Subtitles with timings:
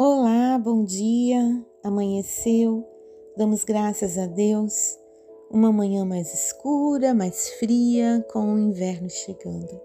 [0.00, 1.60] Olá, bom dia.
[1.82, 2.86] Amanheceu.
[3.36, 4.96] Damos graças a Deus.
[5.50, 9.80] Uma manhã mais escura, mais fria, com o inverno chegando.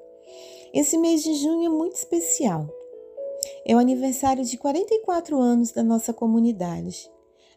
[0.71, 2.69] Esse mês de junho é muito especial.
[3.65, 7.09] É o aniversário de 44 anos da nossa comunidade,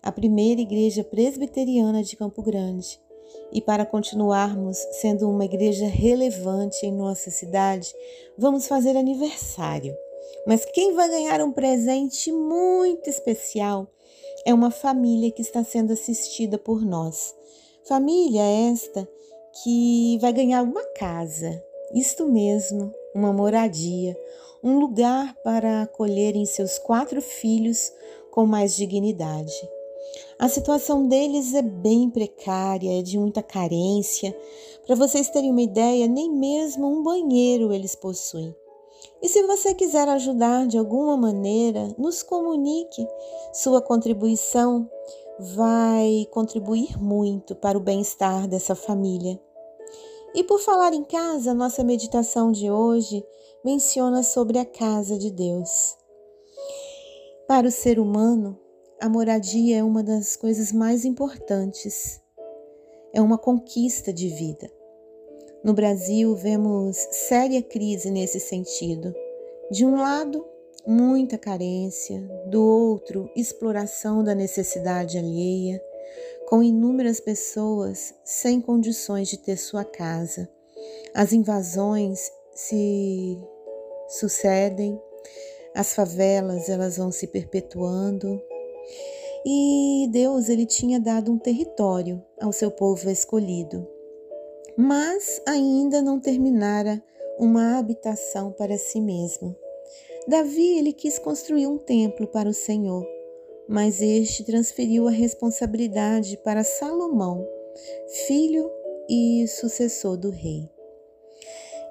[0.02, 2.98] a primeira igreja presbiteriana de Campo Grande.
[3.52, 7.94] E para continuarmos sendo uma igreja relevante em nossa cidade,
[8.38, 9.94] vamos fazer aniversário.
[10.46, 13.88] Mas quem vai ganhar um presente muito especial
[14.44, 17.34] é uma família que está sendo assistida por nós.
[17.84, 19.08] Família esta
[19.62, 21.62] que vai ganhar uma casa,
[21.94, 24.16] isto mesmo, uma moradia,
[24.62, 27.92] um lugar para acolherem seus quatro filhos
[28.30, 29.54] com mais dignidade.
[30.38, 34.36] A situação deles é bem precária, é de muita carência.
[34.86, 38.54] Para vocês terem uma ideia, nem mesmo um banheiro eles possuem.
[39.22, 43.06] E se você quiser ajudar de alguma maneira, nos comunique.
[43.52, 44.88] Sua contribuição
[45.38, 49.40] vai contribuir muito para o bem-estar dessa família.
[50.34, 53.24] E por falar em casa, nossa meditação de hoje
[53.64, 55.96] menciona sobre a casa de Deus.
[57.48, 58.58] Para o ser humano,
[59.00, 62.20] a moradia é uma das coisas mais importantes.
[63.12, 64.75] É uma conquista de vida.
[65.66, 69.12] No Brasil, vemos séria crise nesse sentido.
[69.68, 70.46] De um lado,
[70.86, 75.82] muita carência, do outro, exploração da necessidade alheia,
[76.48, 80.48] com inúmeras pessoas sem condições de ter sua casa.
[81.12, 83.36] As invasões se
[84.06, 84.96] sucedem,
[85.74, 88.40] as favelas elas vão se perpetuando.
[89.44, 93.95] E Deus ele tinha dado um território ao seu povo escolhido
[94.76, 97.02] mas ainda não terminara
[97.38, 99.56] uma habitação para si mesmo.
[100.28, 103.06] Davi ele quis construir um templo para o Senhor,
[103.68, 107.46] mas este transferiu a responsabilidade para Salomão,
[108.26, 108.70] filho
[109.08, 110.68] e sucessor do rei.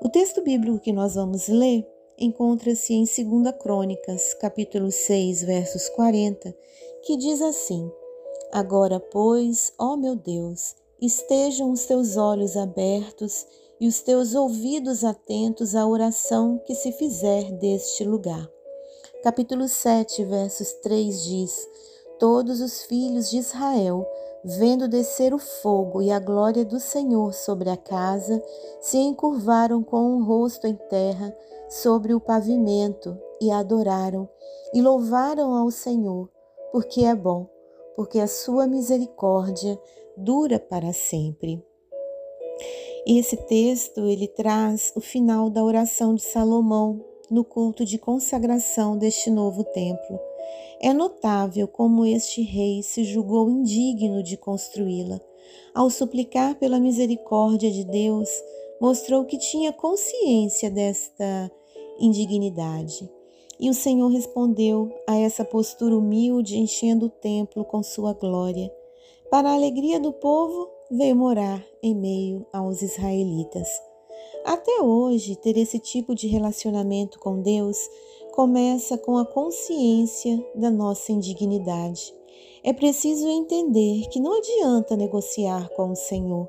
[0.02, 6.56] O texto bíblico que nós vamos ler encontra-se em 2 Crônicas, capítulo 6, versos 40,
[7.04, 7.90] que diz assim:
[8.52, 13.46] Agora, pois, ó meu Deus, estejam os teus olhos abertos
[13.80, 18.50] e os teus ouvidos atentos à oração que se fizer deste lugar.
[19.22, 21.68] Capítulo 7, versos 3 diz:
[22.20, 24.08] Todos os filhos de Israel,
[24.44, 28.42] vendo descer o fogo e a glória do Senhor sobre a casa,
[28.80, 31.36] se encurvaram com o rosto em terra
[31.68, 34.30] sobre o pavimento e adoraram
[34.74, 36.30] e louvaram ao Senhor,
[36.72, 37.48] porque é bom,
[37.96, 39.80] porque a sua misericórdia
[40.18, 41.64] dura para sempre.
[43.06, 49.30] Esse texto ele traz o final da oração de Salomão no culto de consagração deste
[49.30, 50.20] novo templo.
[50.82, 55.20] É notável como este rei se julgou indigno de construí-la.
[55.74, 58.30] Ao suplicar pela misericórdia de Deus,
[58.80, 61.52] mostrou que tinha consciência desta
[62.00, 63.10] indignidade.
[63.60, 68.72] E o Senhor respondeu a essa postura humilde, enchendo o templo com sua glória.
[69.30, 73.68] Para a alegria do povo, veio morar em meio aos israelitas.
[74.46, 77.78] Até hoje, ter esse tipo de relacionamento com Deus
[78.34, 82.14] começa com a consciência da nossa indignidade.
[82.64, 86.48] É preciso entender que não adianta negociar com o Senhor,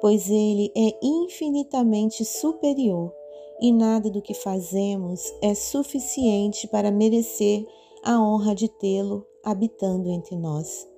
[0.00, 3.12] pois Ele é infinitamente superior
[3.60, 7.64] e nada do que fazemos é suficiente para merecer
[8.02, 10.88] a honra de tê-lo habitando entre nós.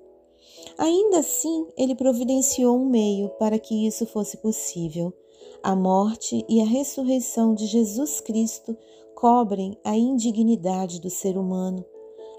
[0.77, 5.13] Ainda assim, ele providenciou um meio para que isso fosse possível.
[5.61, 8.77] A morte e a ressurreição de Jesus Cristo
[9.15, 11.83] cobrem a indignidade do ser humano.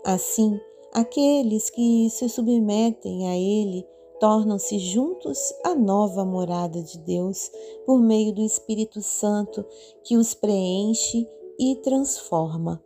[0.05, 0.59] Assim,
[0.93, 3.87] aqueles que se submetem a ele
[4.19, 7.51] tornam-se juntos a nova morada de Deus
[7.87, 9.65] por meio do Espírito Santo
[10.05, 11.27] que os preenche
[11.59, 12.83] e transforma.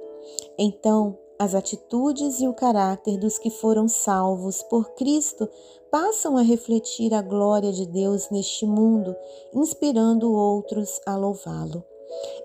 [0.58, 5.48] Então, as atitudes e o caráter dos que foram salvos por Cristo
[5.90, 9.14] passam a refletir a glória de Deus neste mundo,
[9.52, 11.84] inspirando outros a louvá-lo.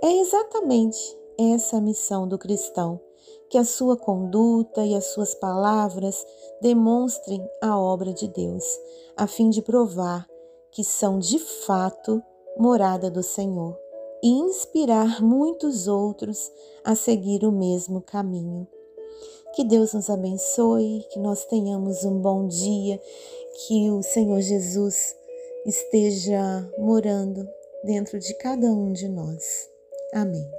[0.01, 2.99] É exatamente essa a missão do cristão,
[3.49, 6.25] que a sua conduta e as suas palavras
[6.61, 8.63] demonstrem a obra de Deus,
[9.15, 10.27] a fim de provar
[10.71, 12.21] que são de fato
[12.57, 13.77] morada do Senhor
[14.21, 16.51] e inspirar muitos outros
[16.83, 18.67] a seguir o mesmo caminho.
[19.53, 22.99] Que Deus nos abençoe, que nós tenhamos um bom dia,
[23.65, 25.15] que o Senhor Jesus
[25.65, 27.47] esteja morando
[27.83, 29.69] dentro de cada um de nós.
[30.13, 30.49] Amém.